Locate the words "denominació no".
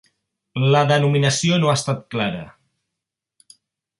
0.91-1.69